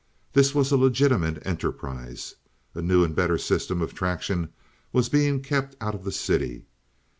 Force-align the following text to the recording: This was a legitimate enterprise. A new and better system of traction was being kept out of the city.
This 0.33 0.55
was 0.55 0.71
a 0.71 0.77
legitimate 0.77 1.45
enterprise. 1.45 2.33
A 2.73 2.81
new 2.81 3.03
and 3.03 3.15
better 3.15 3.37
system 3.37 3.83
of 3.83 3.93
traction 3.93 4.49
was 4.91 5.09
being 5.09 5.43
kept 5.43 5.75
out 5.79 5.93
of 5.93 6.03
the 6.05 6.11
city. 6.11 6.65